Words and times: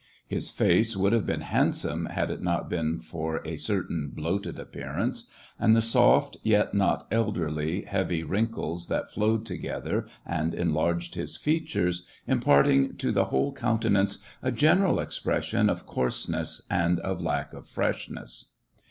His 0.27 0.49
face 0.49 0.97
would 0.97 1.13
have 1.13 1.27
been 1.27 1.41
handsome 1.41 2.07
had 2.07 2.31
it 2.31 2.41
not 2.41 2.67
been 2.67 2.99
for 3.01 3.39
a 3.45 3.55
certain 3.55 4.09
bloated 4.09 4.57
appearance, 4.57 5.27
and 5.59 5.75
the 5.75 5.79
soft, 5.83 6.37
yet 6.41 6.73
not 6.73 7.05
elderly, 7.11 7.83
heavy 7.83 8.23
wrinkles 8.23 8.87
that 8.87 9.11
flowed 9.11 9.45
together 9.45 10.07
and 10.25 10.55
enlarged 10.55 11.13
his 11.13 11.37
features, 11.37 12.07
imparting 12.25 12.97
to 12.97 13.11
the 13.11 13.25
whole 13.25 13.53
countenance 13.53 14.17
a 14.41 14.51
general 14.51 14.99
expression 14.99 15.69
of 15.69 15.85
coarseness 15.85 16.63
and 16.67 16.99
of 17.01 17.21
lack 17.21 17.53
of 17.53 17.67
freshness. 17.69 18.47